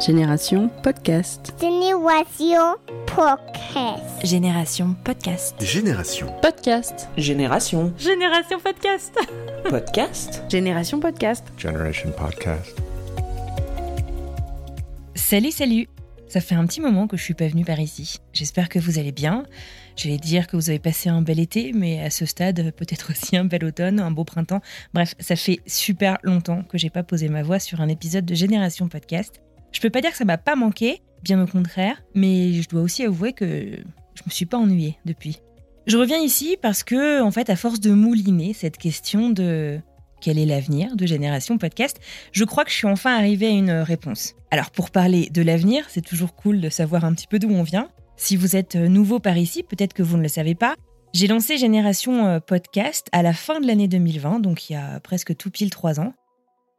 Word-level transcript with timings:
Génération 0.00 0.70
Podcast. 0.82 1.54
Génération 1.60 2.74
Podcast. 3.06 4.24
Génération 4.24 4.96
Podcast. 5.04 5.62
Génération. 5.62 6.26
Podcast. 6.40 7.08
Génération. 7.18 7.92
Génération 7.98 8.58
Podcast. 8.60 9.14
Podcast. 9.68 10.42
Génération 10.48 11.00
Podcast. 11.00 11.44
Generation 11.58 12.12
Podcast. 12.12 12.80
Salut, 15.14 15.50
salut 15.50 15.86
Ça 16.28 16.40
fait 16.40 16.54
un 16.54 16.64
petit 16.64 16.80
moment 16.80 17.06
que 17.06 17.18
je 17.18 17.22
suis 17.22 17.34
pas 17.34 17.48
venue 17.48 17.66
par 17.66 17.78
ici. 17.78 18.20
J'espère 18.32 18.70
que 18.70 18.78
vous 18.78 18.98
allez 18.98 19.12
bien. 19.12 19.44
J'allais 19.96 20.16
dire 20.16 20.46
que 20.46 20.56
vous 20.56 20.70
avez 20.70 20.78
passé 20.78 21.10
un 21.10 21.20
bel 21.20 21.38
été, 21.38 21.72
mais 21.74 22.00
à 22.00 22.08
ce 22.08 22.24
stade, 22.24 22.72
peut-être 22.72 23.10
aussi 23.10 23.36
un 23.36 23.44
bel 23.44 23.66
automne, 23.66 24.00
un 24.00 24.10
beau 24.10 24.24
printemps. 24.24 24.62
Bref, 24.94 25.14
ça 25.20 25.36
fait 25.36 25.60
super 25.66 26.16
longtemps 26.22 26.62
que 26.62 26.78
j'ai 26.78 26.88
pas 26.88 27.02
posé 27.02 27.28
ma 27.28 27.42
voix 27.42 27.58
sur 27.58 27.82
un 27.82 27.88
épisode 27.88 28.24
de 28.24 28.34
Génération 28.34 28.88
Podcast. 28.88 29.42
Je 29.72 29.80
peux 29.80 29.90
pas 29.90 30.00
dire 30.00 30.10
que 30.10 30.16
ça 30.16 30.24
m'a 30.24 30.38
pas 30.38 30.56
manqué, 30.56 31.02
bien 31.22 31.42
au 31.42 31.46
contraire, 31.46 32.02
mais 32.14 32.54
je 32.54 32.68
dois 32.68 32.82
aussi 32.82 33.04
avouer 33.04 33.32
que 33.32 33.76
je 34.14 34.22
me 34.26 34.30
suis 34.30 34.46
pas 34.46 34.58
ennuyée 34.58 34.98
depuis. 35.04 35.40
Je 35.86 35.96
reviens 35.96 36.18
ici 36.18 36.56
parce 36.60 36.82
que, 36.82 37.22
en 37.22 37.30
fait, 37.30 37.50
à 37.50 37.56
force 37.56 37.80
de 37.80 37.92
mouliner 37.92 38.52
cette 38.52 38.76
question 38.76 39.30
de 39.30 39.80
quel 40.20 40.38
est 40.38 40.46
l'avenir 40.46 40.96
de 40.96 41.06
Génération 41.06 41.56
Podcast, 41.56 41.98
je 42.32 42.44
crois 42.44 42.64
que 42.64 42.70
je 42.70 42.76
suis 42.76 42.86
enfin 42.86 43.16
arrivée 43.16 43.46
à 43.46 43.50
une 43.50 43.70
réponse. 43.70 44.34
Alors, 44.50 44.70
pour 44.70 44.90
parler 44.90 45.30
de 45.30 45.42
l'avenir, 45.42 45.86
c'est 45.88 46.04
toujours 46.04 46.34
cool 46.34 46.60
de 46.60 46.68
savoir 46.68 47.04
un 47.04 47.14
petit 47.14 47.26
peu 47.26 47.38
d'où 47.38 47.50
on 47.50 47.62
vient. 47.62 47.88
Si 48.16 48.36
vous 48.36 48.54
êtes 48.54 48.76
nouveau 48.76 49.18
par 49.18 49.38
ici, 49.38 49.62
peut-être 49.62 49.94
que 49.94 50.02
vous 50.02 50.18
ne 50.18 50.22
le 50.22 50.28
savez 50.28 50.54
pas, 50.54 50.74
j'ai 51.12 51.26
lancé 51.26 51.56
Génération 51.56 52.26
euh, 52.26 52.38
Podcast 52.38 53.08
à 53.10 53.22
la 53.22 53.32
fin 53.32 53.60
de 53.60 53.66
l'année 53.66 53.88
2020, 53.88 54.38
donc 54.38 54.70
il 54.70 54.74
y 54.74 54.76
a 54.76 55.00
presque 55.00 55.36
tout 55.36 55.50
pile 55.50 55.70
trois 55.70 55.98
ans. 55.98 56.12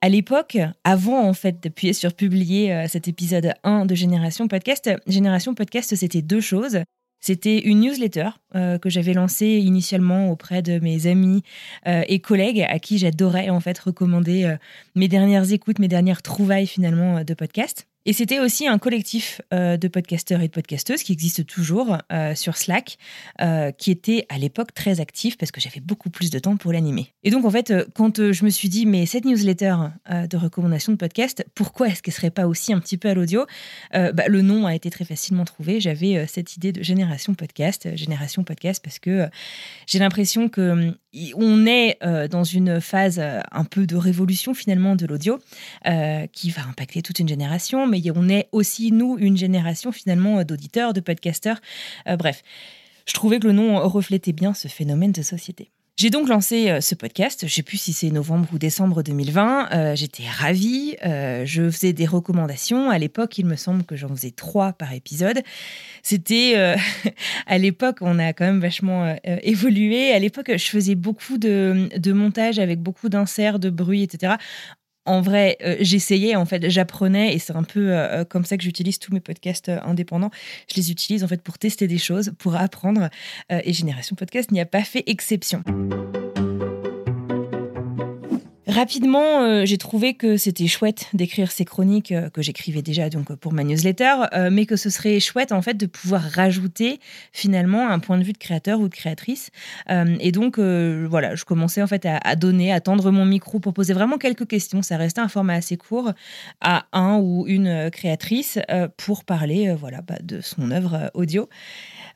À 0.04 0.10
l'époque, 0.10 0.58
avant 0.84 1.28
en 1.28 1.34
fait 1.34 1.62
d'appuyer 1.62 1.94
sur 1.94 2.16
publier 2.16 2.74
euh, 2.74 2.88
cet 2.88 3.08
épisode 3.08 3.54
1 3.64 3.86
de 3.86 3.94
Génération 3.94 4.48
Podcast, 4.48 4.90
Génération 5.06 5.54
Podcast 5.54 5.96
c'était 5.96 6.24
deux 6.24 6.42
choses. 6.42 6.80
C'était 7.20 7.60
une 7.60 7.82
newsletter 7.82 8.30
euh, 8.56 8.80
que 8.80 8.90
j'avais 8.90 9.14
lancée 9.14 9.60
initialement 9.60 10.32
auprès 10.32 10.64
de 10.64 10.80
mes 10.80 11.06
amis 11.06 11.44
euh, 11.86 12.02
et 12.08 12.20
collègues 12.20 12.66
à 12.68 12.80
qui 12.80 12.98
j'adorais 12.98 13.52
en 13.52 13.60
fait 13.60 13.78
recommander 13.78 14.56
mes 14.96 15.08
dernières 15.08 15.52
écoutes, 15.52 15.78
mes 15.78 15.88
dernières 15.88 16.24
trouvailles 16.24 16.66
finalement 16.66 17.24
de 17.24 17.34
podcast. 17.36 17.86
Et 18.08 18.14
c'était 18.14 18.40
aussi 18.40 18.68
un 18.68 18.80
collectif 18.80 19.42
euh, 19.54 19.78
de 19.78 19.88
podcasteurs 19.88 20.42
et 20.42 20.48
de 20.48 20.52
podcasteuses 20.52 21.04
qui 21.04 21.14
existe 21.14 21.46
toujours 21.46 21.98
euh, 22.12 22.34
sur 22.34 22.58
Slack, 22.58 22.98
euh, 23.42 23.72
qui 23.72 23.92
était 23.92 24.26
à 24.30 24.40
l'époque 24.40 24.74
très 24.74 25.00
actif 25.00 25.38
parce 25.38 25.52
que 25.52 25.62
j'avais 25.62 25.82
beaucoup 25.82 26.10
plus 26.10 26.32
de 26.32 26.40
temps 26.40 26.58
pour 26.58 26.74
l'animer. 26.74 27.14
Et 27.24 27.30
donc 27.30 27.46
en 27.46 27.52
fait, 27.52 27.72
quand 27.94 28.32
je 28.32 28.44
me 28.44 28.50
suis 28.50 28.70
dit, 28.70 28.88
mais 28.88 29.06
cette 29.06 29.26
newsletter 29.26 29.76
de 30.10 30.38
recommandation 30.38 30.92
de 30.92 30.98
podcast, 30.98 31.46
pourquoi 31.54 31.90
est-ce 31.90 32.02
qu'elle 32.02 32.14
serait 32.14 32.32
pas 32.32 32.48
aussi 32.48 32.74
un 32.74 32.80
petit 32.80 32.98
peu 32.98 33.08
à 33.08 33.14
l'audio 33.14 33.46
bah, 33.94 34.28
Le 34.28 34.42
nom 34.42 34.66
a 34.66 34.74
été 34.74 34.90
très 34.90 35.06
facilement 35.06 35.46
trouvé. 35.46 35.80
J'avais 35.80 36.26
cette 36.26 36.56
idée 36.56 36.72
de 36.72 36.82
génération 36.82 37.36
podcast, 37.36 37.96
génération 37.96 38.44
podcast 38.44 38.84
parce 38.84 38.98
que 38.98 39.28
j'ai 39.86 40.00
l'impression 40.00 40.50
que 40.50 40.96
y- 41.14 41.34
on 41.36 41.68
est 41.68 42.00
dans 42.30 42.44
une 42.44 42.82
phase 42.82 43.20
un 43.20 43.64
peu 43.64 43.86
de 43.86 43.96
révolution 43.96 44.56
finalement 44.56 44.96
de 44.96 45.06
l'audio 45.06 45.38
qui 46.34 46.50
va 46.50 46.64
impacter 46.64 47.02
toute 47.04 47.20
une 47.20 47.30
génération, 47.30 47.86
mais 47.92 48.02
on 48.16 48.30
est 48.30 48.48
aussi, 48.52 48.92
nous, 48.92 49.18
une 49.20 49.38
génération 49.38 49.92
finalement 49.92 50.40
euh, 50.40 50.44
d'auditeurs, 50.44 50.94
de 50.94 51.02
podcasteurs. 51.02 51.60
Euh, 52.08 52.16
bref, 52.16 52.44
je 53.06 53.14
trouvais 53.14 53.40
que 53.40 53.48
le 53.48 53.54
nom 53.54 53.88
reflétait 53.88 54.34
bien 54.34 54.54
ce 54.54 54.68
phénomène 54.68 55.12
de 55.12 55.22
société. 55.22 55.70
J'ai 55.98 56.10
donc 56.10 56.30
lancé 56.30 56.70
euh, 56.70 56.82
ce 56.82 56.96
podcast, 56.96 57.46
je 57.46 57.54
sais 57.54 57.62
plus 57.62 57.78
si 57.78 57.94
c'est 57.94 58.10
novembre 58.10 58.48
ou 58.54 58.58
décembre 58.58 59.04
2020, 59.04 59.72
euh, 59.72 59.96
j'étais 59.96 60.24
ravie, 60.28 60.96
je 61.04 61.70
faisais 61.70 61.94
des 61.94 62.08
recommandations, 62.08 62.90
à 62.90 62.98
l'époque 62.98 63.38
il 63.38 63.46
me 63.46 63.56
semble 63.56 63.84
que 63.84 63.96
j'en 63.96 64.10
faisais 64.10 64.32
trois 64.32 64.74
par 64.74 64.94
épisode, 64.94 65.42
c'était 66.02 66.56
à 67.46 67.58
l'époque 67.58 67.98
on 68.02 68.18
a 68.18 68.34
quand 68.34 68.46
même 68.46 68.62
vachement 68.62 69.16
évolué, 69.24 70.12
à 70.12 70.18
l'époque 70.18 70.52
je 70.56 70.70
faisais 70.70 70.96
beaucoup 70.96 71.38
de, 71.38 71.90
de 71.96 72.14
montage 72.14 72.58
avec 72.58 72.80
beaucoup 72.80 73.10
d'inserts, 73.10 73.60
de 73.60 73.70
bruit, 73.70 74.02
etc 74.02 74.38
en 75.06 75.22
vrai, 75.22 75.58
euh, 75.64 75.78
j'essayais, 75.80 76.36
en 76.36 76.46
fait, 76.46 76.70
j'apprenais 76.70 77.34
et 77.34 77.40
c'est 77.40 77.56
un 77.56 77.64
peu 77.64 77.92
euh, 77.92 78.24
comme 78.24 78.46
ça 78.46 78.58
que 78.58 78.64
j'utilise 78.64 79.00
tous 79.00 79.14
mes 79.14 79.20
podcasts 79.20 79.70
euh, 79.70 79.80
indépendants. 79.84 80.32
Je 80.70 80.76
les 80.76 80.92
utilise 80.92 81.24
en 81.24 81.28
fait 81.28 81.42
pour 81.42 81.58
tester 81.58 81.88
des 81.88 81.98
choses, 81.98 82.32
pour 82.38 82.56
apprendre. 82.56 83.10
euh, 83.52 83.62
et 83.64 83.74
Génération 83.74 84.16
Podcast 84.16 84.52
n'y 84.52 84.60
a 84.62 84.66
pas 84.66 84.84
fait 84.84 85.04
exception. 85.08 85.64
Rapidement, 88.72 89.42
euh, 89.42 89.66
j'ai 89.66 89.78
trouvé 89.78 90.14
que 90.14 90.38
c'était 90.38 90.68
chouette 90.68 91.10
d'écrire 91.14 91.52
ces 91.52 91.66
chroniques 91.66 92.14
euh, 92.14 92.30
que 92.30 92.42
j'écrivais 92.42 92.82
déjà 92.82 93.10
donc 93.10 93.36
pour 93.36 93.52
ma 93.52 93.66
newsletter, 93.66 94.14
euh, 94.34 94.50
mais 94.50 94.66
que 94.66 94.78
ce 94.78 94.90
serait 94.90 95.20
chouette 95.20 95.52
en 95.52 95.62
fait 95.62 95.74
de 95.74 95.86
pouvoir 95.86 96.22
rajouter 96.22 97.02
finalement 97.34 97.90
un 97.90 98.00
point 98.00 98.18
de 98.18 98.24
vue 98.24 98.32
de 98.32 98.38
créateur 98.38 98.80
ou 98.80 98.88
de 98.88 98.96
créatrice. 98.96 99.50
Euh, 99.90 100.16
et 100.22 100.32
donc 100.32 100.58
euh, 100.58 101.06
voilà, 101.10 101.36
je 101.36 101.44
commençais 101.44 101.82
en 101.82 101.88
fait 101.88 102.06
à, 102.06 102.36
donner, 102.38 102.72
à 102.72 102.80
tendre 102.80 103.12
mon 103.12 103.26
micro 103.26 103.60
pour 103.60 103.74
poser 103.74 103.92
vraiment 103.94 104.18
quelques 104.18 104.48
questions. 104.48 104.82
Ça 104.82 104.96
restait 104.96 105.20
un 105.20 105.28
format 105.28 105.56
assez 105.56 105.76
court 105.76 106.14
à 106.62 106.86
un 106.94 107.18
ou 107.18 107.46
une 107.48 107.68
euh, 107.68 107.90
créatrice 107.90 108.58
euh, 108.70 108.88
pour 108.96 109.26
parler 109.26 109.68
euh, 109.68 109.76
voilà 109.76 110.02
bah, 110.02 110.16
de 110.24 110.40
son 110.40 110.72
œuvre 110.72 110.94
euh, 110.94 111.08
audio. 111.14 111.50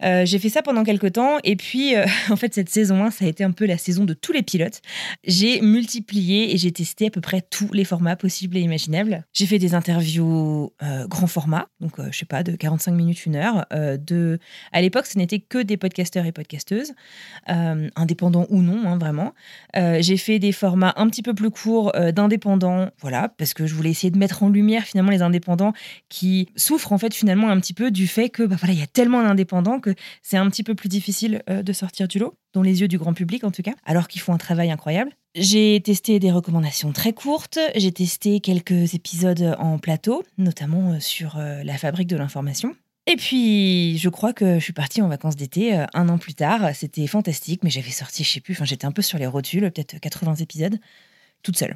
Euh, 0.04 0.26
j'ai 0.26 0.40
fait 0.40 0.50
ça 0.50 0.62
pendant 0.62 0.84
quelques 0.84 1.14
temps 1.14 1.38
et 1.44 1.56
puis 1.56 1.96
euh, 1.96 2.06
en 2.30 2.36
fait 2.36 2.54
cette 2.54 2.70
saison 2.70 3.04
1 3.04 3.12
ça 3.12 3.26
a 3.26 3.28
été 3.28 3.44
un 3.44 3.52
peu 3.52 3.66
la 3.66 3.78
saison 3.78 4.06
de 4.06 4.14
tous 4.14 4.32
les 4.32 4.44
pilotes. 4.44 4.82
J'ai 5.24 5.62
multiplié 5.62 6.54
et 6.54 6.58
j'ai 6.58 6.72
testé 6.72 7.08
à 7.08 7.10
peu 7.10 7.22
près 7.22 7.42
tous 7.42 7.72
les 7.74 7.86
formats 7.86 8.16
possibles 8.16 8.58
et 8.58 8.62
imaginables. 8.62 9.26
J'ai 9.34 9.46
fait 9.46 9.60
des 9.60 9.76
interviews 9.76 10.74
euh, 10.84 11.08
grand 11.08 11.28
format, 11.28 11.68
donc 11.80 11.94
je 12.12 12.18
sais 12.18 12.26
pas 12.26 12.44
de 12.44 12.56
45 12.56 12.92
minutes 12.92 13.26
une 13.26 13.36
heure. 13.36 13.66
de 13.72 14.40
à 14.72 14.82
l'époque 14.82 15.06
ce 15.06 15.18
n'était 15.18 15.40
que 15.40 15.60
des 15.60 15.78
podcasteurs 15.78 16.26
et 16.26 16.32
podcasteuses, 16.32 16.94
indépendants 17.48 18.48
ou 18.50 18.62
non 18.62 18.88
hein, 18.88 18.98
vraiment. 18.98 19.34
J'ai 19.76 20.18
fait 20.18 20.40
des 20.40 20.52
formats 20.52 20.94
un 20.98 21.08
petit 21.10 21.22
peu 21.22 21.34
plus 21.34 21.50
courts 21.50 21.92
d'indépendants, 22.14 22.90
voilà 23.02 23.30
parce 23.30 23.54
que 23.54 23.66
je 23.66 23.74
voulais 23.74 23.92
essayer 23.92 24.12
de 24.12 24.18
mettre 24.18 24.44
en 24.44 24.50
lumière 24.50 24.84
finalement 24.84 25.12
les 25.12 25.22
indépendants 25.22 25.74
qui 26.10 26.50
souffrent 26.56 26.92
en 26.92 26.98
fait 26.98 27.14
finalement 27.14 27.50
un 27.50 27.60
petit 27.60 27.74
peu 27.74 27.92
du 27.92 28.08
fait 28.08 28.30
que 28.30 28.44
bah, 28.44 28.56
voilà 28.60 28.74
il 28.74 28.80
y 28.80 28.84
a 28.84 28.88
tellement 28.88 29.24
d'indépendants 29.24 29.80
c'est 30.22 30.38
un 30.38 30.50
petit 30.50 30.64
peu 30.64 30.76
plus 30.76 30.90
difficile 30.90 31.44
euh, 31.50 31.64
de 31.64 31.74
sortir 31.74 32.08
du 32.08 32.20
lot, 32.20 32.36
dans 32.54 32.62
les 32.62 32.82
yeux 32.82 32.88
du 32.88 32.98
grand 32.98 33.14
public 33.14 33.44
en 33.44 33.52
tout 33.52 33.62
cas, 33.62 33.74
alors 33.86 34.08
qu'ils 34.08 34.22
font 34.22 34.34
un 34.34 34.38
travail 34.38 34.72
incroyable. 34.72 35.12
J'ai 35.36 35.82
testé 35.82 36.18
des 36.20 36.32
recommandations 36.32 36.94
très 36.94 37.12
courtes, 37.12 37.60
j'ai 37.76 37.92
testé 37.92 38.40
quelques 38.40 38.94
épisodes 38.94 39.54
en 39.60 39.78
plateau, 39.80 40.24
notamment 40.38 40.94
euh, 40.94 41.00
sur 41.02 41.38
euh, 41.38 41.62
la 41.62 41.78
fabrique 41.78 42.08
de 42.08 42.16
l'information. 42.16 42.74
Et 43.06 43.18
puis, 43.18 43.98
je 43.98 44.08
crois 44.08 44.32
que 44.32 44.60
je 44.60 44.64
suis 44.64 44.72
partie 44.72 45.02
en 45.02 45.10
vacances 45.10 45.36
d'été 45.36 45.76
euh, 45.76 45.86
un 45.94 46.08
an 46.08 46.18
plus 46.18 46.36
tard. 46.36 46.74
C'était 46.74 47.06
fantastique, 47.06 47.64
mais 47.66 47.70
j'avais 47.70 47.92
sorti, 47.92 48.24
je 48.24 48.32
sais 48.32 48.40
plus, 48.40 48.58
j'étais 48.64 48.86
un 48.86 48.94
peu 48.94 49.02
sur 49.02 49.18
les 49.18 49.28
rotules, 49.28 49.70
peut-être 49.72 50.00
80 50.00 50.36
épisodes, 50.36 50.78
toute 51.44 51.58
seule. 51.58 51.76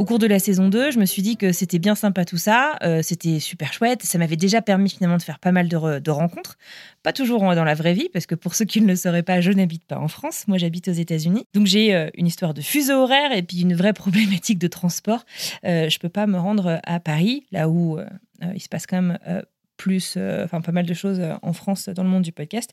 Au 0.00 0.06
cours 0.06 0.18
de 0.18 0.26
la 0.26 0.38
saison 0.38 0.70
2, 0.70 0.92
je 0.92 0.98
me 0.98 1.04
suis 1.04 1.20
dit 1.20 1.36
que 1.36 1.52
c'était 1.52 1.78
bien 1.78 1.94
sympa 1.94 2.24
tout 2.24 2.38
ça, 2.38 2.78
euh, 2.82 3.02
c'était 3.02 3.38
super 3.38 3.70
chouette, 3.74 4.02
ça 4.02 4.16
m'avait 4.16 4.38
déjà 4.38 4.62
permis 4.62 4.88
finalement 4.88 5.18
de 5.18 5.22
faire 5.22 5.38
pas 5.38 5.52
mal 5.52 5.68
de, 5.68 5.76
re- 5.76 6.00
de 6.00 6.10
rencontres, 6.10 6.56
pas 7.02 7.12
toujours 7.12 7.42
dans 7.42 7.64
la 7.64 7.74
vraie 7.74 7.92
vie, 7.92 8.08
parce 8.10 8.24
que 8.24 8.34
pour 8.34 8.54
ceux 8.54 8.64
qui 8.64 8.80
ne 8.80 8.86
le 8.86 8.96
sauraient 8.96 9.22
pas, 9.22 9.42
je 9.42 9.52
n'habite 9.52 9.84
pas 9.84 9.98
en 9.98 10.08
France, 10.08 10.48
moi 10.48 10.56
j'habite 10.56 10.88
aux 10.88 10.92
États-Unis. 10.92 11.44
Donc 11.52 11.66
j'ai 11.66 11.94
euh, 11.94 12.08
une 12.14 12.26
histoire 12.26 12.54
de 12.54 12.62
fuseau 12.62 12.94
horaire 13.02 13.32
et 13.32 13.42
puis 13.42 13.60
une 13.60 13.74
vraie 13.74 13.92
problématique 14.02 14.58
de 14.58 14.68
transport. 14.68 15.26
Euh, 15.66 15.90
je 15.90 15.98
peux 15.98 16.08
pas 16.08 16.26
me 16.26 16.38
rendre 16.38 16.80
à 16.82 16.98
Paris, 16.98 17.44
là 17.52 17.68
où 17.68 17.98
euh, 17.98 18.06
euh, 18.42 18.52
il 18.54 18.60
se 18.60 18.70
passe 18.70 18.86
quand 18.86 19.02
même 19.02 19.18
euh, 19.28 19.42
plus, 19.76 20.14
euh, 20.16 20.46
enfin 20.46 20.62
pas 20.62 20.72
mal 20.72 20.86
de 20.86 20.94
choses 20.94 21.20
euh, 21.20 21.34
en 21.42 21.52
France 21.52 21.90
dans 21.90 22.04
le 22.04 22.08
monde 22.08 22.22
du 22.22 22.32
podcast. 22.32 22.70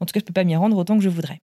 En 0.00 0.06
tout 0.06 0.14
cas, 0.14 0.20
je 0.20 0.24
peux 0.24 0.32
pas 0.32 0.44
m'y 0.44 0.56
rendre 0.56 0.78
autant 0.78 0.96
que 0.96 1.04
je 1.04 1.10
voudrais. 1.10 1.42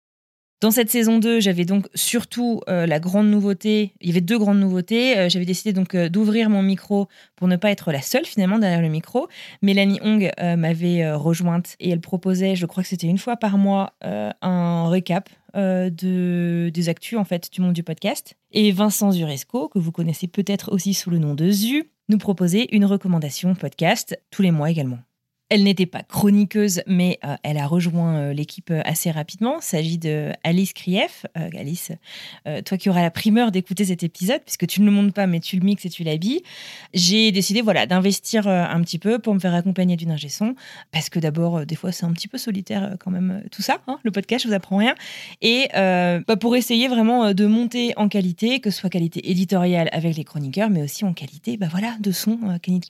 Dans 0.61 0.69
cette 0.69 0.91
saison 0.91 1.17
2, 1.17 1.39
j'avais 1.39 1.65
donc 1.65 1.87
surtout 1.95 2.61
euh, 2.69 2.85
la 2.85 2.99
grande 2.99 3.27
nouveauté. 3.27 3.95
Il 3.99 4.09
y 4.09 4.11
avait 4.11 4.21
deux 4.21 4.37
grandes 4.37 4.59
nouveautés. 4.59 5.17
Euh, 5.17 5.27
j'avais 5.27 5.45
décidé 5.45 5.73
donc 5.73 5.95
euh, 5.95 6.07
d'ouvrir 6.07 6.51
mon 6.51 6.61
micro 6.61 7.07
pour 7.35 7.47
ne 7.47 7.55
pas 7.55 7.71
être 7.71 7.91
la 7.91 8.03
seule 8.03 8.25
finalement 8.25 8.59
derrière 8.59 8.83
le 8.83 8.87
micro. 8.87 9.27
Mélanie 9.63 9.99
Hong 10.03 10.31
m'avait 10.39 11.11
rejointe 11.13 11.75
et 11.79 11.89
elle 11.89 11.99
proposait, 11.99 12.55
je 12.55 12.67
crois 12.67 12.83
que 12.83 12.89
c'était 12.89 13.07
une 13.07 13.17
fois 13.17 13.37
par 13.37 13.57
mois, 13.57 13.93
un 14.01 14.89
récap 14.89 15.29
de, 15.55 16.69
des 16.71 16.89
actus 16.89 17.17
en 17.17 17.23
fait 17.23 17.51
du 17.51 17.61
monde 17.61 17.73
du 17.73 17.83
podcast. 17.83 18.35
Et 18.51 18.71
Vincent 18.71 19.11
Zuresco, 19.11 19.67
que 19.67 19.79
vous 19.79 19.91
connaissez 19.91 20.27
peut-être 20.27 20.71
aussi 20.71 20.93
sous 20.93 21.09
le 21.09 21.17
nom 21.17 21.33
de 21.33 21.49
Zu, 21.49 21.89
nous 22.09 22.17
proposait 22.19 22.67
une 22.71 22.85
recommandation 22.85 23.55
podcast 23.55 24.19
tous 24.29 24.43
les 24.43 24.51
mois 24.51 24.69
également. 24.69 24.99
Elle 25.51 25.65
n'était 25.65 25.86
pas 25.86 26.01
chroniqueuse, 26.01 26.81
mais 26.88 27.19
euh, 27.25 27.36
elle 27.44 27.57
a 27.57 27.68
rejoint 27.68 28.15
euh, 28.15 28.33
l'équipe 28.33 28.71
euh, 28.71 28.80
assez 28.86 29.12
rapidement. 29.12 29.57
Il 29.57 29.63
s'agit 29.63 29.98
de 29.98 30.31
Alice 30.45 30.71
Krief. 30.71 31.25
Alice, 31.36 31.92
toi 32.65 32.77
qui 32.77 32.89
auras 32.89 33.01
la 33.01 33.12
primeur 33.12 33.51
d'écouter 33.51 33.83
cet 33.83 34.03
épisode, 34.03 34.39
puisque 34.45 34.65
tu 34.65 34.80
ne 34.80 34.86
le 34.86 34.92
montes 34.92 35.13
pas, 35.13 35.27
mais 35.27 35.42
tu 35.42 35.57
le 35.57 35.65
mixes 35.65 35.86
et 35.86 35.89
tu 35.89 36.03
l'habilles, 36.03 36.42
j'ai 36.94 37.33
décidé 37.33 37.62
voilà, 37.62 37.86
d'investir 37.86 38.48
un 38.48 38.81
petit 38.81 38.98
peu 38.98 39.19
pour 39.19 39.33
me 39.33 39.39
faire 39.39 39.53
accompagner 39.53 39.98
d'une 39.98 40.12
ingé 40.12 40.30
son, 40.30 40.56
parce 40.92 41.09
que 41.09 41.19
d'abord, 41.19 41.65
des 41.65 41.75
fois, 41.75 41.92
c'est 41.92 42.06
un 42.06 42.13
petit 42.13 42.27
peu 42.30 42.38
solitaire 42.38 42.95
quand 43.00 43.12
même 43.12 43.44
tout 43.51 43.62
ça. 43.62 43.81
Hein, 43.88 44.00
le 44.03 44.12
podcast, 44.12 44.44
je 44.44 44.48
vous 44.50 44.53
apprends 44.53 44.77
rien. 44.77 44.95
Et 45.42 45.68
bah, 45.74 46.38
pour 46.39 46.56
essayer 46.56 46.88
vraiment 46.88 47.33
de 47.33 47.45
monter 47.45 47.94
en 47.98 48.07
qualité, 48.07 48.62
que 48.62 48.69
ce 48.69 48.80
soit 48.80 48.89
qualité 48.89 49.30
éditoriale 49.30 49.89
avec 49.92 50.15
les 50.15 50.24
chroniqueurs, 50.24 50.69
mais 50.69 50.81
aussi 50.81 51.03
en 51.03 51.13
qualité 51.13 51.57
bah, 51.57 51.68
voilà, 51.69 51.98
de 52.00 52.12
son, 52.12 52.39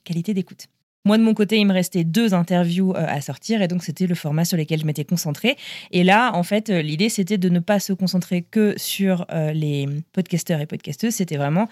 qualité 0.04 0.34
d'écoute. 0.34 0.68
Moi, 1.04 1.18
de 1.18 1.24
mon 1.24 1.34
côté, 1.34 1.58
il 1.58 1.66
me 1.66 1.72
restait 1.72 2.04
deux 2.04 2.32
interviews 2.32 2.92
euh, 2.92 3.06
à 3.08 3.20
sortir 3.20 3.60
et 3.60 3.66
donc 3.66 3.82
c'était 3.82 4.06
le 4.06 4.14
format 4.14 4.44
sur 4.44 4.56
lequel 4.56 4.80
je 4.80 4.86
m'étais 4.86 5.04
concentrée. 5.04 5.56
Et 5.90 6.04
là, 6.04 6.30
en 6.34 6.44
fait, 6.44 6.70
euh, 6.70 6.80
l'idée, 6.80 7.08
c'était 7.08 7.38
de 7.38 7.48
ne 7.48 7.58
pas 7.58 7.80
se 7.80 7.92
concentrer 7.92 8.42
que 8.42 8.74
sur 8.76 9.26
euh, 9.32 9.52
les 9.52 9.88
podcasteurs 10.12 10.60
et 10.60 10.66
podcasteuses. 10.66 11.14
C'était 11.14 11.36
vraiment 11.36 11.68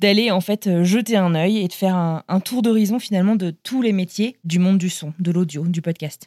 d'aller 0.00 0.32
en 0.32 0.40
fait 0.40 0.82
jeter 0.82 1.16
un 1.16 1.34
œil 1.36 1.58
et 1.58 1.68
de 1.68 1.72
faire 1.72 1.94
un, 1.94 2.24
un 2.26 2.40
tour 2.40 2.62
d'horizon 2.62 2.98
finalement 2.98 3.36
de 3.36 3.50
tous 3.50 3.82
les 3.82 3.92
métiers 3.92 4.36
du 4.44 4.58
monde 4.58 4.78
du 4.78 4.90
son, 4.90 5.14
de 5.20 5.30
l'audio, 5.30 5.64
du 5.64 5.80
podcast. 5.80 6.26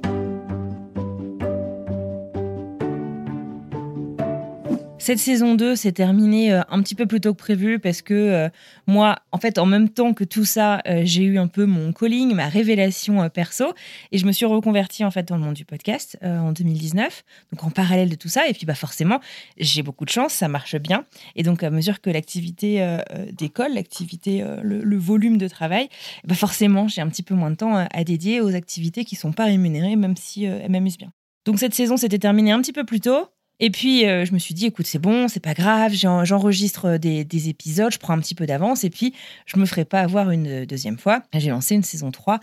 Cette 5.10 5.18
saison 5.18 5.56
2 5.56 5.76
s'est 5.76 5.92
terminée 5.92 6.54
euh, 6.54 6.62
un 6.70 6.84
petit 6.84 6.94
peu 6.94 7.08
plus 7.08 7.20
tôt 7.20 7.34
que 7.34 7.40
prévu 7.40 7.80
parce 7.80 8.04
que 8.04 8.14
euh, 8.14 8.50
moi, 8.86 9.16
en 9.32 9.40
fait, 9.40 9.58
en 9.58 9.66
même 9.66 9.90
temps 9.90 10.14
que 10.14 10.24
tout 10.24 10.46
ça, 10.46 10.84
euh, 10.88 11.02
j'ai 11.04 11.24
eu 11.24 11.40
un 11.40 11.48
peu 11.48 11.66
mon 11.66 11.94
calling, 11.94 12.36
ma 12.36 12.48
révélation 12.48 13.28
perso 13.30 13.74
et 14.12 14.20
je 14.20 14.28
me 14.28 14.32
suis 14.32 14.46
reconvertie 14.46 15.04
en 15.04 15.10
fait 15.10 15.28
dans 15.28 15.36
le 15.36 15.42
monde 15.42 15.56
du 15.56 15.66
podcast 15.66 16.20
en 16.22 16.52
2019. 16.52 17.24
Donc 17.52 17.64
en 17.64 17.72
parallèle 17.72 18.10
de 18.10 18.16
tout 18.16 18.30
ça 18.30 18.48
et 18.48 18.54
puis 18.54 18.68
bah 18.68 18.76
forcément, 18.76 19.20
j'ai 19.58 19.82
beaucoup 19.82 20.06
de 20.06 20.12
chance, 20.12 20.32
ça 20.32 20.48
marche 20.48 20.76
bien 20.76 21.06
et 21.36 21.42
donc 21.42 21.64
à 21.64 21.72
mesure 21.72 22.02
que 22.02 22.12
l'activité 22.12 23.00
d'école, 23.32 23.74
l'activité, 23.74 24.46
le, 24.62 24.98
volume 24.98 25.40
de 25.40 25.48
travail, 25.48 25.90
bah 26.24 26.36
forcément, 26.36 26.88
j'ai 26.88 27.02
un 27.02 27.10
petit 27.10 27.24
peu 27.24 27.34
moins 27.34 27.50
de 27.50 27.56
temps 27.56 27.76
à 27.76 28.04
dédier 28.04 28.42
aux 28.42 28.54
activités 28.54 29.06
qui 29.06 29.16
sont 29.16 29.32
pas 29.32 29.46
rémunérées 29.46 29.96
même 29.96 30.16
si 30.16 30.44
elles 30.44 30.70
m'amusent 30.70 31.00
bien. 31.00 31.12
Donc 31.46 31.58
cette 31.58 31.74
saison 31.74 31.98
s'était 31.98 32.20
terminée 32.20 32.52
un 32.52 32.62
petit 32.62 32.74
peu 32.74 32.84
plus 32.84 33.00
tôt. 33.00 33.28
Et 33.62 33.72
puis, 33.72 34.06
euh, 34.06 34.24
je 34.24 34.34
me 34.34 34.40
suis 34.40 34.54
dit, 34.54 34.68
écoute, 34.68 34.88
c'est 34.88 35.00
bon, 35.00 35.28
c'est 35.28 35.42
pas 35.42 35.54
grave, 35.54 35.92
j'enregistre 35.94 36.86
euh, 36.86 36.98
des, 36.98 37.50
épisodes, 37.50 37.92
je 37.92 38.00
prends 38.00 38.14
un 38.14 38.20
petit 38.20 38.36
peu 38.36 38.46
d'avance, 38.46 38.86
et 38.86 38.90
puis 38.90 39.14
je 39.46 39.60
me 39.60 39.66
ferai 39.66 39.84
pas 39.84 40.00
avoir 40.00 40.32
une 40.32 40.48
euh, 40.48 40.66
deuxième 40.66 40.98
fois. 40.98 41.24
J'ai 41.34 41.50
lancé 41.50 41.76
une 41.76 41.84
saison 41.84 42.12
3 42.12 42.40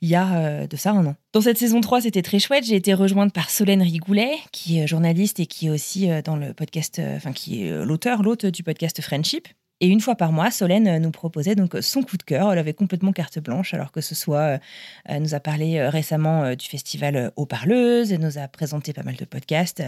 il 0.00 0.08
y 0.08 0.14
a 0.14 0.66
de 0.66 0.76
ça 0.76 0.92
un 0.92 1.04
an. 1.06 1.16
Dans 1.32 1.42
cette 1.42 1.58
saison 1.58 1.80
3, 1.80 2.02
c'était 2.02 2.22
très 2.22 2.38
chouette. 2.38 2.64
J'ai 2.64 2.76
été 2.76 2.94
rejointe 2.94 3.34
par 3.34 3.50
Solène 3.50 3.82
Rigoulet, 3.82 4.30
qui 4.50 4.78
est 4.78 4.86
journaliste 4.86 5.40
et 5.40 5.46
qui 5.46 5.66
est 5.66 5.70
aussi 5.70 6.08
dans 6.24 6.36
le 6.36 6.54
podcast, 6.54 7.00
enfin, 7.16 7.32
qui 7.32 7.64
est 7.64 7.84
l'auteur, 7.84 8.22
l'hôte 8.22 8.46
du 8.46 8.62
podcast 8.62 9.02
Friendship. 9.02 9.48
Et 9.80 9.88
une 9.88 10.00
fois 10.00 10.14
par 10.14 10.30
mois, 10.32 10.50
Solène 10.50 10.86
euh, 10.86 10.98
nous 10.98 11.10
proposait 11.10 11.54
donc 11.54 11.76
son 11.80 12.02
coup 12.02 12.18
de 12.18 12.22
cœur. 12.22 12.52
Elle 12.52 12.58
avait 12.58 12.74
complètement 12.74 13.12
carte 13.12 13.38
blanche, 13.38 13.72
alors 13.72 13.92
que 13.92 14.00
ce 14.00 14.14
soit, 14.14 14.38
euh, 14.38 14.58
elle 15.06 15.22
nous 15.22 15.34
a 15.34 15.40
parlé 15.40 15.78
euh, 15.78 15.88
récemment 15.88 16.54
du 16.54 16.66
festival 16.66 17.32
Aux 17.36 17.46
Parleuses, 17.46 18.12
elle 18.12 18.20
nous 18.20 18.38
a 18.38 18.46
présenté 18.48 18.92
pas 18.92 19.02
mal 19.02 19.16
de 19.16 19.24
podcasts, 19.24 19.82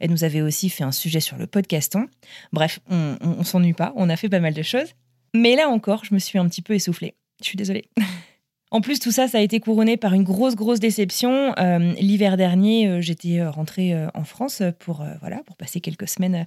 elle 0.00 0.10
nous 0.10 0.24
avait 0.24 0.42
aussi 0.42 0.68
fait 0.68 0.84
un 0.84 0.92
sujet 0.92 1.20
sur 1.20 1.36
le 1.36 1.46
podcaston. 1.46 2.06
Bref, 2.52 2.80
on, 2.90 3.16
on, 3.20 3.44
s'ennuie 3.44 3.72
pas, 3.72 3.92
on 3.96 4.10
a 4.10 4.16
fait 4.16 4.28
pas 4.28 4.40
mal 4.40 4.54
de 4.54 4.62
choses. 4.62 4.94
Mais 5.34 5.56
là 5.56 5.68
encore, 5.68 6.04
je 6.04 6.14
me 6.14 6.18
suis 6.18 6.38
un 6.38 6.46
petit 6.48 6.62
peu 6.62 6.74
essoufflée. 6.74 7.14
Je 7.40 7.46
suis 7.46 7.56
désolée. 7.56 7.88
En 8.70 8.82
plus, 8.82 9.00
tout 9.00 9.10
ça, 9.10 9.28
ça 9.28 9.38
a 9.38 9.40
été 9.40 9.60
couronné 9.60 9.96
par 9.96 10.12
une 10.12 10.24
grosse, 10.24 10.54
grosse 10.54 10.78
déception. 10.78 11.54
Euh, 11.58 11.94
l'hiver 11.94 12.36
dernier, 12.36 12.86
euh, 12.86 13.00
j'étais 13.00 13.40
euh, 13.40 13.50
rentrée 13.50 13.94
en 14.14 14.24
France 14.24 14.62
pour, 14.78 15.04
voilà, 15.20 15.38
pour 15.46 15.56
passer 15.56 15.80
quelques 15.80 16.08
semaines 16.08 16.46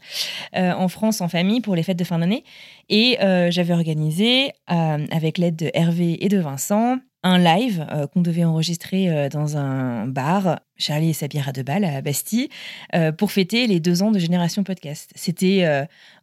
en 0.54 0.88
France 0.88 1.22
en 1.22 1.28
famille 1.28 1.62
pour 1.62 1.76
les 1.76 1.84
fêtes 1.84 1.98
de 1.98 2.04
fin 2.04 2.20
d'année. 2.20 2.44
Et 2.90 3.18
j'avais 3.50 3.74
organisé, 3.74 4.52
avec 4.68 5.38
l'aide 5.38 5.56
de 5.56 5.72
Hervé 5.74 6.24
et 6.24 6.30
de 6.30 6.38
Vincent, 6.38 6.98
un 7.24 7.38
live 7.38 7.86
euh, 7.92 8.08
qu'on 8.08 8.22
devait 8.22 8.44
enregistrer 8.44 9.10
euh, 9.10 9.30
dans 9.30 9.58
un 9.58 10.08
bar, 10.08 10.60
Charlie 10.78 11.12
et 11.12 11.14
sa 11.14 11.28
bière 11.28 11.48
à 11.48 11.52
deux 11.52 11.62
balles 11.62 11.86
à 11.86 12.02
Bastille, 12.02 12.50
euh, 12.96 13.12
pour 13.12 13.32
fêter 13.32 13.68
les 13.68 13.80
deux 13.80 14.02
ans 14.02 14.10
de 14.10 14.18
Génération 14.18 14.64
Podcast. 14.64 15.12
C'était 15.16 15.64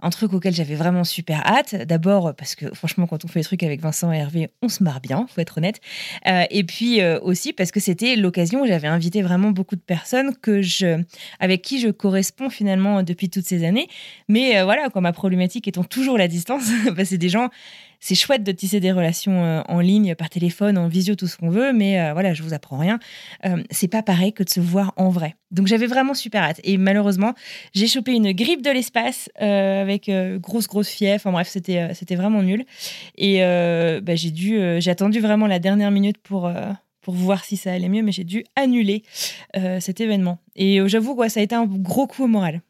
un 0.00 0.10
truc 0.10 0.32
auquel 0.32 0.52
j'avais 0.52 0.74
vraiment 0.74 1.04
super 1.04 1.46
hâte. 1.46 1.74
D'abord 1.86 2.34
parce 2.34 2.56
que 2.56 2.74
franchement, 2.74 3.06
quand 3.06 3.24
on 3.24 3.28
fait 3.28 3.40
des 3.40 3.44
trucs 3.44 3.62
avec 3.62 3.80
Vincent 3.80 4.12
et 4.12 4.16
Hervé, 4.16 4.48
on 4.62 4.68
se 4.68 4.82
marre 4.82 5.00
bien, 5.00 5.26
faut 5.28 5.40
être 5.40 5.58
honnête. 5.58 5.80
et 6.26 6.64
puis 6.64 7.04
aussi 7.22 7.52
parce 7.52 7.70
que 7.70 7.78
c'était 7.78 8.16
l'occasion 8.16 8.62
où 8.62 8.66
j'avais 8.66 8.88
invité 8.88 9.22
vraiment 9.22 9.50
beaucoup 9.50 9.76
de 9.76 9.80
personnes 9.80 10.34
que 10.42 10.60
je, 10.60 11.02
avec 11.38 11.62
qui 11.62 11.80
je 11.80 11.88
corresponds 11.88 12.50
finalement 12.50 13.02
depuis 13.04 13.30
toutes 13.30 13.46
ces 13.46 13.64
années. 13.64 13.86
Mais 14.28 14.60
voilà, 14.62 14.88
quand 14.92 15.00
ma 15.00 15.12
problématique 15.12 15.68
étant 15.68 15.84
toujours 15.84 16.18
la 16.18 16.26
distance, 16.26 16.68
bah, 16.96 17.04
c'est 17.04 17.18
des 17.18 17.28
gens 17.28 17.48
c'est 18.00 18.14
chouette 18.14 18.44
de 18.44 18.52
tisser 18.52 18.80
des 18.80 18.92
relations 18.92 19.44
euh, 19.44 19.62
en 19.68 19.80
ligne, 19.80 20.14
par 20.14 20.30
téléphone, 20.30 20.78
en 20.78 20.88
visio, 20.88 21.14
tout 21.14 21.26
ce 21.26 21.36
qu'on 21.36 21.50
veut, 21.50 21.72
mais 21.72 22.00
euh, 22.00 22.12
voilà, 22.12 22.32
je 22.32 22.42
vous 22.42 22.54
apprends 22.54 22.78
rien. 22.78 22.98
Euh, 23.44 23.62
c'est 23.70 23.88
pas 23.88 24.02
pareil 24.02 24.32
que 24.32 24.42
de 24.42 24.48
se 24.48 24.60
voir 24.60 24.92
en 24.96 25.08
vrai. 25.08 25.34
Donc 25.50 25.66
j'avais 25.66 25.86
vraiment 25.86 26.14
super 26.14 26.42
hâte. 26.42 26.60
Et 26.62 26.76
malheureusement, 26.76 27.34
j'ai 27.74 27.86
chopé 27.86 28.12
une 28.12 28.32
grippe 28.32 28.62
de 28.62 28.70
l'espace 28.70 29.30
avec 29.36 30.10
grosse, 30.40 30.66
grosse 30.66 30.88
fièvre. 30.88 31.16
Enfin 31.16 31.32
bref, 31.32 31.48
c'était, 31.48 31.94
c'était 31.94 32.16
vraiment 32.16 32.42
nul. 32.42 32.66
Et 33.16 33.40
bah, 33.40 34.14
j'ai 34.14 34.30
dû, 34.30 34.60
j'ai 34.78 34.90
attendu 34.90 35.20
vraiment 35.20 35.46
la 35.46 35.58
dernière 35.58 35.90
minute 35.90 36.18
pour 36.18 36.50
pour 37.00 37.14
voir 37.14 37.46
si 37.46 37.56
ça 37.56 37.72
allait 37.72 37.88
mieux, 37.88 38.02
mais 38.02 38.12
j'ai 38.12 38.24
dû 38.24 38.44
annuler 38.56 39.04
cet 39.80 40.02
événement. 40.02 40.38
Et 40.54 40.86
j'avoue, 40.86 41.14
quoi, 41.14 41.30
ça 41.30 41.40
a 41.40 41.42
été 41.42 41.54
un 41.54 41.64
gros 41.64 42.06
coup 42.06 42.24
au 42.24 42.28
moral. 42.28 42.60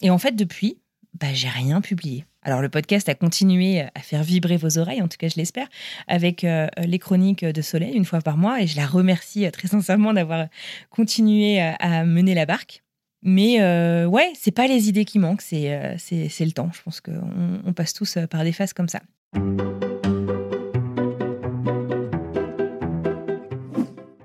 Et 0.00 0.10
en 0.10 0.18
fait, 0.18 0.36
depuis, 0.36 0.78
bah, 1.18 1.32
j'ai 1.32 1.48
rien 1.48 1.80
publié. 1.80 2.24
Alors 2.42 2.62
le 2.62 2.70
podcast 2.70 3.08
a 3.10 3.14
continué 3.14 3.82
à 3.82 4.00
faire 4.00 4.22
vibrer 4.22 4.56
vos 4.56 4.78
oreilles, 4.78 5.02
en 5.02 5.08
tout 5.08 5.18
cas 5.18 5.28
je 5.28 5.36
l'espère, 5.36 5.68
avec 6.08 6.42
euh, 6.44 6.68
les 6.78 6.98
chroniques 6.98 7.44
de 7.44 7.60
Soleil 7.60 7.94
une 7.94 8.06
fois 8.06 8.20
par 8.20 8.38
mois, 8.38 8.62
et 8.62 8.66
je 8.66 8.76
la 8.76 8.86
remercie 8.86 9.44
euh, 9.44 9.50
très 9.50 9.68
sincèrement 9.68 10.14
d'avoir 10.14 10.46
continué 10.88 11.60
à, 11.60 12.04
mener 12.04 12.34
la 12.34 12.46
barque. 12.46 12.82
Mais 13.22 13.60
euh, 13.60 14.06
ouais, 14.06 14.32
c'est 14.34 14.52
pas 14.52 14.66
les 14.66 14.88
idées 14.88 15.04
qui 15.04 15.18
manquent, 15.18 15.42
c'est 15.42 15.96
c'est 15.98 16.44
le 16.44 16.52
temps. 16.52 16.70
Je 16.72 16.80
pense 16.80 17.02
qu'on 17.02 17.60
on 17.66 17.72
passe 17.74 17.92
tous 17.92 18.16
par 18.30 18.44
des 18.44 18.52
phases 18.52 18.72
comme 18.72 18.88
ça. 18.88 19.00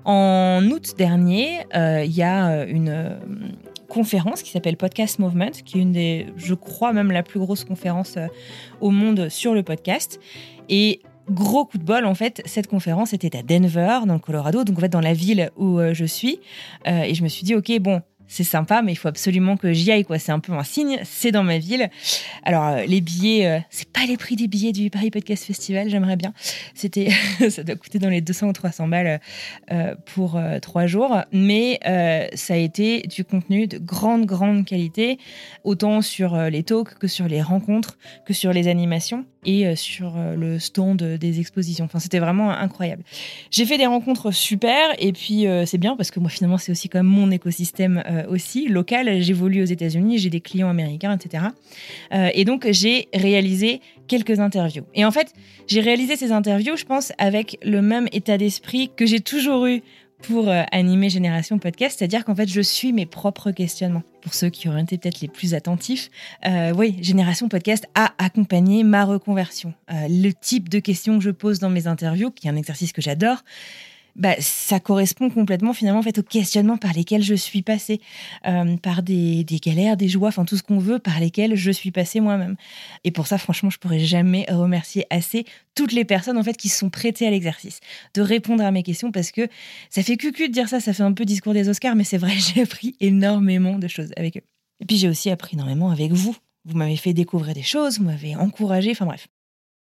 En 0.06 0.66
août 0.70 0.94
dernier, 0.96 1.66
il 1.74 2.12
y 2.12 2.22
a 2.22 2.64
une 2.64 3.18
conférence 3.96 4.42
qui 4.42 4.50
s'appelle 4.50 4.76
Podcast 4.76 5.18
Movement, 5.18 5.52
qui 5.64 5.78
est 5.78 5.80
une 5.80 5.92
des, 5.92 6.26
je 6.36 6.52
crois 6.52 6.92
même 6.92 7.10
la 7.10 7.22
plus 7.22 7.40
grosse 7.40 7.64
conférence 7.64 8.18
euh, 8.18 8.26
au 8.82 8.90
monde 8.90 9.30
sur 9.30 9.54
le 9.54 9.62
podcast. 9.62 10.20
Et 10.68 11.00
gros 11.30 11.64
coup 11.64 11.78
de 11.78 11.82
bol, 11.82 12.04
en 12.04 12.14
fait, 12.14 12.42
cette 12.44 12.66
conférence 12.66 13.14
était 13.14 13.34
à 13.34 13.42
Denver, 13.42 14.00
dans 14.06 14.12
le 14.12 14.20
Colorado, 14.20 14.64
donc 14.64 14.76
en 14.76 14.80
fait 14.82 14.90
dans 14.90 15.00
la 15.00 15.14
ville 15.14 15.50
où 15.56 15.78
euh, 15.78 15.94
je 15.94 16.04
suis. 16.04 16.40
Euh, 16.86 17.04
et 17.04 17.14
je 17.14 17.22
me 17.22 17.28
suis 17.28 17.44
dit, 17.44 17.54
ok, 17.54 17.78
bon, 17.80 18.02
c'est 18.28 18.44
sympa, 18.44 18.82
mais 18.82 18.92
il 18.92 18.96
faut 18.96 19.08
absolument 19.08 19.56
que 19.56 19.72
j'y 19.72 19.92
aille, 19.92 20.04
quoi. 20.04 20.18
C'est 20.18 20.32
un 20.32 20.40
peu 20.40 20.52
un 20.52 20.64
signe, 20.64 20.98
c'est 21.04 21.30
dans 21.30 21.44
ma 21.44 21.58
ville. 21.58 21.90
Alors, 22.42 22.66
euh, 22.66 22.84
les 22.86 23.00
billets, 23.00 23.46
euh, 23.46 23.58
c'est 23.70 23.88
pas 23.88 24.04
les 24.06 24.16
prix 24.16 24.36
des 24.36 24.48
billets 24.48 24.72
du 24.72 24.90
Paris 24.90 25.10
Podcast 25.10 25.44
Festival, 25.44 25.88
j'aimerais 25.88 26.16
bien. 26.16 26.32
C'était, 26.74 27.10
ça 27.50 27.62
doit 27.62 27.76
coûter 27.76 27.98
dans 27.98 28.08
les 28.08 28.20
200 28.20 28.48
ou 28.48 28.52
300 28.52 28.88
balles 28.88 29.20
euh, 29.70 29.94
pour 30.14 30.40
trois 30.62 30.86
jours, 30.86 31.16
mais 31.32 31.78
ça 32.34 32.54
a 32.54 32.56
été 32.56 33.02
du 33.02 33.24
contenu 33.24 33.66
de 33.66 33.78
grande, 33.78 34.26
grande 34.26 34.64
qualité, 34.64 35.18
autant 35.64 36.02
sur 36.02 36.36
les 36.36 36.62
talks 36.62 36.94
que 36.98 37.06
sur 37.06 37.26
les 37.28 37.42
rencontres, 37.42 37.98
que 38.24 38.32
sur 38.32 38.52
les 38.52 38.68
animations 38.68 39.24
et 39.44 39.76
sur 39.76 40.16
le 40.36 40.58
stand 40.58 41.02
des 41.02 41.40
expositions. 41.40 41.84
Enfin, 41.84 41.98
c'était 41.98 42.18
vraiment 42.18 42.50
incroyable. 42.50 43.02
J'ai 43.50 43.64
fait 43.64 43.78
des 43.78 43.86
rencontres 43.86 44.32
super, 44.32 44.94
et 44.98 45.12
puis 45.12 45.46
c'est 45.66 45.78
bien 45.78 45.96
parce 45.96 46.10
que 46.10 46.20
moi, 46.20 46.30
finalement, 46.30 46.58
c'est 46.58 46.72
aussi 46.72 46.88
comme 46.88 47.06
mon 47.06 47.30
écosystème 47.30 48.02
euh, 48.15 48.15
aussi 48.28 48.68
local. 48.68 49.22
J'évolue 49.22 49.62
aux 49.62 49.66
États-Unis, 49.66 50.18
j'ai 50.18 50.30
des 50.30 50.40
clients 50.40 50.68
américains, 50.68 51.16
etc. 51.16 51.44
Euh, 52.12 52.30
et 52.34 52.44
donc, 52.44 52.66
j'ai 52.70 53.08
réalisé 53.14 53.80
quelques 54.08 54.40
interviews. 54.40 54.84
Et 54.94 55.04
en 55.04 55.10
fait, 55.10 55.32
j'ai 55.66 55.80
réalisé 55.80 56.16
ces 56.16 56.32
interviews, 56.32 56.76
je 56.76 56.84
pense, 56.84 57.12
avec 57.18 57.58
le 57.62 57.82
même 57.82 58.08
état 58.12 58.38
d'esprit 58.38 58.90
que 58.96 59.06
j'ai 59.06 59.20
toujours 59.20 59.66
eu 59.66 59.82
pour 60.22 60.48
euh, 60.48 60.62
animer 60.72 61.10
Génération 61.10 61.58
Podcast, 61.58 61.98
c'est-à-dire 61.98 62.24
qu'en 62.24 62.34
fait, 62.34 62.48
je 62.48 62.60
suis 62.62 62.92
mes 62.92 63.04
propres 63.04 63.50
questionnements. 63.50 64.02
Pour 64.22 64.32
ceux 64.32 64.48
qui 64.48 64.68
auraient 64.68 64.82
été 64.82 64.96
peut-être 64.96 65.20
les 65.20 65.28
plus 65.28 65.54
attentifs, 65.54 66.10
oui, 66.74 66.96
Génération 67.00 67.48
Podcast 67.48 67.86
a 67.94 68.12
accompagné 68.18 68.82
ma 68.82 69.04
reconversion. 69.04 69.72
le 69.88 70.30
type 70.32 70.68
de 70.68 70.80
questions 70.80 71.18
que 71.18 71.24
je 71.24 71.30
pose 71.30 71.60
dans 71.60 71.70
mes 71.70 71.86
interviews, 71.86 72.30
qui 72.30 72.48
est 72.48 72.50
un 72.50 72.56
exercice 72.56 72.92
que 72.92 73.02
j'adore, 73.02 73.44
bah, 74.16 74.34
ça 74.40 74.80
correspond 74.80 75.28
complètement 75.28 75.74
finalement 75.74 76.00
en 76.00 76.02
fait 76.02 76.18
aux 76.18 76.22
questionnements 76.22 76.78
par 76.78 76.92
lesquels 76.94 77.22
je 77.22 77.34
suis 77.34 77.62
passée, 77.62 78.00
euh, 78.46 78.76
par 78.78 79.02
des, 79.02 79.44
galères, 79.62 79.96
des 79.96 80.08
joies, 80.08 80.28
enfin 80.28 80.44
tout 80.44 80.56
ce 80.56 80.62
qu'on 80.62 80.78
veut, 80.78 80.98
par 80.98 81.20
lesquels 81.20 81.54
je 81.54 81.70
suis 81.70 81.90
passée 81.90 82.20
moi-même. 82.20 82.56
Et 83.04 83.10
pour 83.10 83.26
ça, 83.26 83.36
franchement, 83.36 83.68
je 83.70 83.78
pourrais 83.78 84.00
jamais 84.00 84.46
remercier 84.48 85.06
assez 85.10 85.44
toutes 85.74 85.92
les 85.92 86.04
personnes 86.04 86.38
en 86.38 86.42
fait 86.42 86.56
qui 86.56 86.70
se 86.70 86.78
sont 86.78 86.88
prêtées 86.88 87.26
à 87.26 87.30
l'exercice, 87.30 87.80
de 88.14 88.22
répondre 88.22 88.64
à 88.64 88.70
mes 88.70 88.82
questions 88.82 89.12
parce 89.12 89.30
que 89.30 89.48
ça 89.90 90.02
fait 90.02 90.16
cucu 90.16 90.48
de 90.48 90.52
dire 90.52 90.68
ça, 90.68 90.80
ça 90.80 90.94
fait 90.94 91.02
un 91.02 91.12
peu 91.12 91.26
discours 91.26 91.52
des 91.52 91.68
Oscars, 91.68 91.94
mais 91.94 92.04
c'est 92.04 92.18
vrai, 92.18 92.32
j'ai 92.54 92.62
appris 92.62 92.96
énormément 93.00 93.78
de 93.78 93.88
choses 93.88 94.12
avec 94.16 94.38
eux. 94.38 94.42
Et 94.80 94.86
puis 94.86 94.96
j'ai 94.96 95.08
aussi 95.08 95.30
appris 95.30 95.56
énormément 95.56 95.90
avec 95.90 96.12
vous. 96.12 96.34
Vous 96.64 96.76
m'avez 96.76 96.96
fait 96.96 97.12
découvrir 97.12 97.54
des 97.54 97.62
choses, 97.62 97.98
vous 97.98 98.04
m'avez 98.04 98.34
encouragé, 98.34 98.90
enfin 98.90 99.06
bref. 99.06 99.28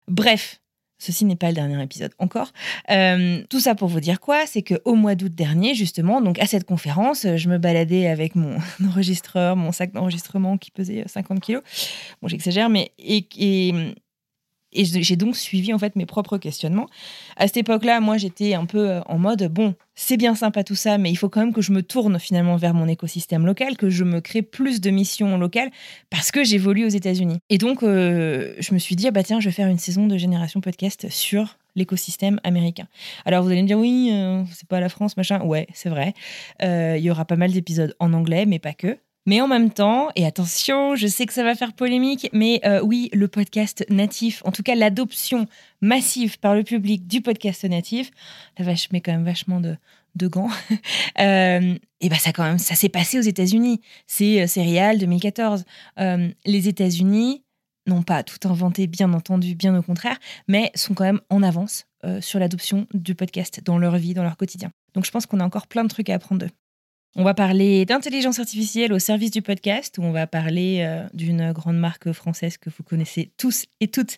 Bref, 0.08 0.61
Ceci 1.02 1.26
n'est 1.26 1.36
pas 1.36 1.48
le 1.48 1.56
dernier 1.56 1.82
épisode 1.82 2.12
encore. 2.20 2.54
Euh, 2.92 3.42
tout 3.50 3.60
ça 3.60 3.74
pour 3.74 3.88
vous 3.88 4.00
dire 4.00 4.20
quoi? 4.20 4.46
C'est 4.46 4.62
qu'au 4.62 4.94
mois 4.94 5.16
d'août 5.16 5.34
dernier, 5.34 5.74
justement, 5.74 6.22
donc 6.22 6.38
à 6.38 6.46
cette 6.46 6.64
conférence, 6.64 7.26
je 7.38 7.50
me 7.50 7.58
baladais 7.58 8.06
avec 8.06 8.36
mon 8.36 8.58
enregistreur, 8.88 9.56
mon 9.56 9.72
sac 9.72 9.94
d'enregistrement 9.94 10.60
qui 10.60 10.70
pesait 10.70 11.04
50 11.08 11.40
kilos. 11.40 11.64
Bon, 12.22 12.28
j'exagère, 12.28 12.70
mais 12.70 12.92
et, 13.00 13.26
et, 13.40 13.96
et 14.74 14.86
j'ai 14.86 15.16
donc 15.16 15.36
suivi 15.36 15.74
en 15.74 15.80
fait 15.80 15.96
mes 15.96 16.06
propres 16.06 16.38
questionnements. 16.38 16.88
À 17.38 17.48
cette 17.48 17.58
époque-là, 17.58 18.00
moi, 18.00 18.18
j'étais 18.18 18.54
un 18.54 18.66
peu 18.66 18.90
euh, 18.90 19.02
en 19.08 19.18
mode 19.18 19.48
bon, 19.52 19.76
c'est 19.96 20.18
bien 20.18 20.36
sympa 20.36 20.64
tout 20.64 20.76
ça, 20.76 20.98
mais 20.98 21.12
il 21.12 21.16
faut 21.16 21.30
quand 21.30 21.42
même 21.42 21.54
que 21.54 21.62
je 21.62 21.72
me 21.72 21.84
tourne 21.84 22.20
finalement 22.20 22.56
vers 22.56 22.74
mon 22.74 22.88
écosystème 22.88 23.46
local, 23.46 23.78
que 23.78 23.90
je 23.90 24.04
me 24.04 24.22
crée 24.22 24.42
plus 24.42 24.82
de 24.82 24.90
missions 24.90 25.38
locales 25.38 25.72
parce 26.10 26.32
que 26.32 26.44
j'évolue 26.44 26.86
aux 26.86 26.90
États-Unis. 26.90 27.40
Et 27.50 27.58
donc, 27.58 27.84
euh, 27.84 28.54
je 28.60 28.74
me 28.74 28.80
suis 28.80 28.96
dit 28.96 29.08
ah 29.08 29.12
bah 29.12 29.24
tiens, 29.24 29.40
je 29.40 29.50
vais 29.50 29.54
faire 29.54 29.68
une 29.68 29.80
saison 29.80 30.08
de 30.08 30.18
Génération 30.18 30.62
Podcast 30.62 31.10
sur 31.10 31.58
l'écosystème 31.76 32.40
américain. 32.44 32.88
Alors 33.26 33.44
vous 33.44 33.50
allez 33.50 33.62
me 33.62 33.68
dire 33.68 33.80
oui, 33.80 34.10
euh, 34.12 34.44
c'est 34.54 34.68
pas 34.68 34.80
la 34.80 34.90
France, 34.90 35.18
machin. 35.18 35.42
Ouais, 35.44 35.68
c'est 35.74 35.90
vrai. 35.90 36.14
Il 36.62 37.00
y 37.04 37.12
aura 37.12 37.26
pas 37.26 37.36
mal 37.36 37.52
d'épisodes 37.52 37.96
en 38.00 38.14
anglais, 38.14 38.46
mais 38.46 38.60
pas 38.60 38.74
que. 38.74 38.98
Mais 39.28 39.40
en 39.40 39.48
même 39.48 39.70
temps, 39.70 40.10
et 40.16 40.26
attention, 40.26 40.96
je 40.96 41.06
sais 41.06 41.28
que 41.28 41.34
ça 41.34 41.44
va 41.44 41.54
faire 41.54 41.74
polémique, 41.74 42.30
mais 42.34 42.60
euh, 42.66 42.82
oui, 42.82 43.10
le 43.14 43.28
podcast 43.28 43.86
natif, 43.90 44.42
en 44.46 44.52
tout 44.52 44.64
cas 44.64 44.74
l'adoption 44.74 45.46
massive 45.82 46.40
par 46.40 46.56
le 46.56 46.64
public 46.64 47.08
du 47.08 47.22
podcast 47.22 47.64
natif, 47.66 48.10
la 48.58 48.66
vache 48.66 48.92
met 48.92 49.00
quand 49.00 49.12
même 49.12 49.24
vachement 49.24 49.62
de, 49.62 49.78
gants. 50.28 50.50
euh, 51.20 51.78
et 52.00 52.10
ben 52.10 52.18
ça 52.18 52.34
quand 52.34 52.44
même, 52.44 52.58
ça 52.58 52.74
s'est 52.74 52.90
passé 52.90 53.20
aux 53.20 53.24
États-Unis. 53.24 53.82
C'est 54.08 54.48
Serial 54.48 54.98
2014. 54.98 55.66
Euh, 56.00 56.30
les 56.46 56.68
États-Unis 56.68 57.44
n'ont 57.86 58.04
pas 58.04 58.24
tout 58.24 58.48
inventé, 58.48 58.88
bien 58.88 59.14
entendu, 59.14 59.54
bien 59.54 59.78
au 59.78 59.84
contraire, 59.84 60.18
mais 60.48 60.72
sont 60.74 60.96
quand 60.96 61.04
même 61.04 61.22
en 61.30 61.44
avance 61.44 61.86
sur 62.20 62.40
l'adoption 62.40 62.88
du 62.96 63.14
podcast 63.14 63.62
dans 63.64 63.78
leur 63.78 63.96
vie, 63.98 64.16
dans 64.16 64.24
leur 64.24 64.36
quotidien. 64.36 64.72
Donc 64.96 65.06
je 65.06 65.12
pense 65.12 65.28
qu'on 65.28 65.40
a 65.40 65.46
encore 65.46 65.68
plein 65.68 65.84
de 65.84 65.90
trucs 65.90 66.10
à 66.10 66.16
apprendre 66.16 66.42
d'eux. 66.42 66.52
On 67.16 67.24
va 67.24 67.34
parler 67.34 67.86
d'intelligence 67.86 68.40
artificielle 68.40 68.94
au 68.94 69.00
service 69.00 69.32
du 69.32 69.42
podcast, 69.42 69.98
où 69.98 70.04
on 70.04 70.12
va 70.12 70.28
parler 70.28 70.80
euh, 70.82 71.06
d'une 71.14 71.52
grande 71.52 71.78
marque 71.78 72.14
française 72.14 72.58
que 72.58 72.70
vous 72.70 72.84
connaissez 72.84 73.34
tous 73.38 73.66
et 73.82 73.90
toutes, 73.90 74.18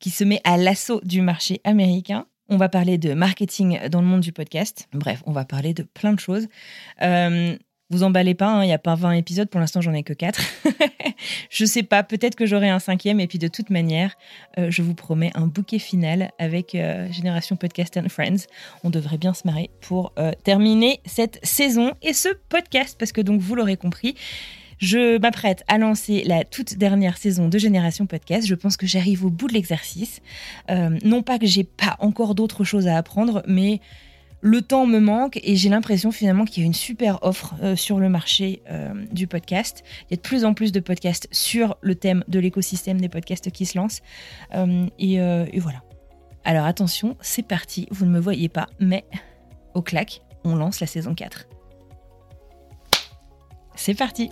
qui 0.00 0.10
se 0.10 0.24
met 0.24 0.40
à 0.42 0.56
l'assaut 0.56 1.00
du 1.04 1.20
marché 1.20 1.60
américain. 1.62 2.26
On 2.48 2.56
va 2.56 2.68
parler 2.68 2.98
de 2.98 3.14
marketing 3.14 3.88
dans 3.88 4.00
le 4.00 4.08
monde 4.08 4.22
du 4.22 4.32
podcast. 4.32 4.88
Bref, 4.92 5.22
on 5.26 5.32
va 5.32 5.44
parler 5.44 5.72
de 5.72 5.84
plein 5.84 6.12
de 6.12 6.18
choses. 6.18 6.48
Euh, 7.00 7.56
vous 7.92 8.02
emballez 8.02 8.34
pas, 8.34 8.48
hein, 8.48 8.64
il 8.64 8.68
n'y 8.68 8.72
a 8.72 8.78
pas 8.78 8.94
20 8.94 9.12
épisodes, 9.12 9.48
pour 9.48 9.60
l'instant 9.60 9.82
j'en 9.82 9.92
ai 9.92 10.02
que 10.02 10.14
4. 10.14 10.40
je 11.50 11.64
sais 11.66 11.82
pas, 11.82 12.02
peut-être 12.02 12.34
que 12.34 12.46
j'aurai 12.46 12.70
un 12.70 12.78
cinquième, 12.78 13.20
et 13.20 13.26
puis 13.26 13.38
de 13.38 13.48
toute 13.48 13.68
manière, 13.68 14.16
euh, 14.58 14.70
je 14.70 14.80
vous 14.80 14.94
promets 14.94 15.30
un 15.34 15.46
bouquet 15.46 15.78
final 15.78 16.30
avec 16.38 16.74
euh, 16.74 17.06
Génération 17.12 17.56
Podcast 17.56 17.96
and 17.98 18.08
Friends. 18.08 18.46
On 18.82 18.88
devrait 18.90 19.18
bien 19.18 19.34
se 19.34 19.46
marrer 19.46 19.70
pour 19.82 20.12
euh, 20.18 20.32
terminer 20.42 21.00
cette 21.04 21.38
saison 21.42 21.92
et 22.00 22.14
ce 22.14 22.30
podcast, 22.48 22.96
parce 22.98 23.12
que 23.12 23.20
donc 23.20 23.42
vous 23.42 23.54
l'aurez 23.54 23.76
compris, 23.76 24.14
je 24.78 25.18
m'apprête 25.18 25.62
à 25.68 25.76
lancer 25.76 26.24
la 26.24 26.44
toute 26.44 26.78
dernière 26.78 27.18
saison 27.18 27.48
de 27.48 27.58
Génération 27.58 28.06
Podcast. 28.06 28.48
Je 28.48 28.54
pense 28.54 28.78
que 28.78 28.86
j'arrive 28.86 29.24
au 29.24 29.30
bout 29.30 29.46
de 29.46 29.52
l'exercice. 29.52 30.20
non 30.68 31.22
pas 31.22 31.38
que 31.38 31.46
j'ai 31.46 31.62
pas 31.62 31.96
encore 32.00 32.34
d'autres 32.34 32.64
choses 32.64 32.88
à 32.88 32.96
apprendre, 32.96 33.44
mais 33.46 33.80
le 34.42 34.60
temps 34.60 34.86
me 34.86 34.98
manque 34.98 35.38
et 35.44 35.54
j'ai 35.54 35.68
l'impression 35.68 36.10
finalement 36.10 36.44
qu'il 36.44 36.62
y 36.62 36.64
a 36.64 36.66
une 36.66 36.74
super 36.74 37.20
offre 37.22 37.54
euh, 37.62 37.76
sur 37.76 38.00
le 38.00 38.08
marché 38.08 38.60
euh, 38.68 38.92
du 39.12 39.28
podcast. 39.28 39.84
Il 40.02 40.10
y 40.10 40.14
a 40.14 40.16
de 40.16 40.20
plus 40.20 40.44
en 40.44 40.52
plus 40.52 40.72
de 40.72 40.80
podcasts 40.80 41.28
sur 41.30 41.76
le 41.80 41.94
thème 41.94 42.24
de 42.26 42.40
l'écosystème 42.40 43.00
des 43.00 43.08
podcasts 43.08 43.50
qui 43.52 43.64
se 43.64 43.78
lancent. 43.78 44.02
Euh, 44.54 44.86
et, 44.98 45.14
et, 45.14 45.60
voilà. 45.60 45.82
Alors 46.44 46.66
attention, 46.66 47.16
c'est 47.20 47.46
parti. 47.46 47.86
Vous 47.92 48.04
ne 48.04 48.10
me 48.10 48.18
voyez 48.18 48.48
pas, 48.48 48.68
mais 48.80 49.04
au 49.74 49.82
clac, 49.82 50.22
on 50.44 50.56
lance 50.56 50.80
la 50.80 50.88
saison 50.88 51.14
4. 51.14 51.46
C'est 53.76 53.94
parti 53.94 54.28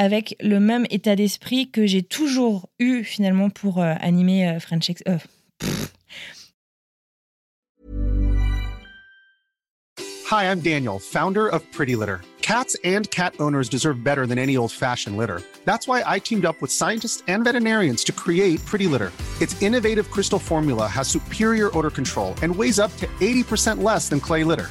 avec 0.00 0.34
le 0.40 0.58
même 0.60 0.86
état 0.88 1.14
d'esprit 1.14 1.70
que 1.70 1.86
j'ai 1.86 2.02
toujours 2.02 2.70
eu 2.78 3.04
finalement 3.04 3.50
pour 3.50 3.82
euh, 3.82 3.92
animer 4.00 4.48
euh, 4.48 4.58
French 4.58 4.88
Ex 4.88 5.02
euh, 5.06 5.18
Hi, 10.30 10.44
I'm 10.50 10.60
Daniel, 10.60 10.98
founder 10.98 11.48
of 11.48 11.60
Pretty 11.70 11.96
Litter. 11.96 12.22
Cats 12.40 12.76
and 12.82 13.10
cat 13.10 13.34
owners 13.40 13.68
deserve 13.68 14.02
better 14.02 14.26
than 14.26 14.38
any 14.38 14.56
old-fashioned 14.56 15.18
litter. 15.18 15.42
That's 15.66 15.86
why 15.86 16.02
I 16.06 16.18
teamed 16.18 16.46
up 16.46 16.62
with 16.62 16.72
scientists 16.72 17.22
and 17.28 17.44
veterinarians 17.44 18.02
to 18.04 18.12
create 18.12 18.64
Pretty 18.64 18.86
Litter. 18.86 19.12
Its 19.40 19.60
innovative 19.60 20.10
crystal 20.10 20.38
formula 20.38 20.86
has 20.86 21.08
superior 21.08 21.76
odor 21.76 21.90
control 21.90 22.34
and 22.42 22.56
weighs 22.56 22.78
up 22.78 22.96
to 22.96 23.06
80% 23.20 23.82
less 23.82 24.08
than 24.08 24.20
clay 24.20 24.44
litter. 24.44 24.70